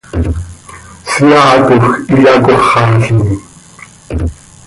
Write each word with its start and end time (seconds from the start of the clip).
Seaatoj 1.11 1.85
iyacóxalim. 2.15 3.19